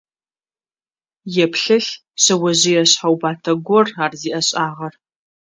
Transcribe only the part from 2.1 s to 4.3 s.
шъэожъые шъхьэубатэ гор ар